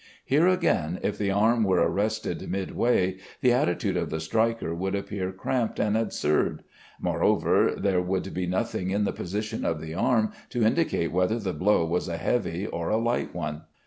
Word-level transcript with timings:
Here, 0.25 0.47
again, 0.47 0.97
if 1.03 1.19
the 1.19 1.29
arm 1.29 1.63
were 1.63 1.79
arrested 1.87 2.49
midway, 2.49 3.17
the 3.41 3.53
attitude 3.53 3.95
of 3.97 4.09
the 4.09 4.19
striker 4.19 4.73
would 4.73 4.95
appear 4.95 5.31
cramped 5.31 5.79
and 5.79 5.95
absurd. 5.95 6.63
Moreover, 6.99 7.75
there 7.77 8.01
would 8.01 8.33
be 8.33 8.47
nothing 8.47 8.89
in 8.89 9.03
the 9.03 9.13
position 9.13 9.63
of 9.63 9.79
the 9.79 9.93
arm 9.93 10.31
to 10.49 10.65
indicate 10.65 11.11
whether 11.11 11.37
the 11.37 11.53
blow 11.53 11.85
was 11.85 12.07
a 12.07 12.17
heavy 12.17 12.65
or 12.65 12.89
a 12.89 12.97
light 12.97 13.35
one. 13.35 13.61